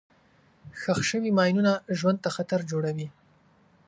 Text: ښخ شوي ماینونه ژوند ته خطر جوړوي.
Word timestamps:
ښخ 0.79 0.99
شوي 1.09 1.31
ماینونه 1.37 1.73
ژوند 1.99 2.19
ته 2.23 2.29
خطر 2.35 2.59
جوړوي. 2.71 3.07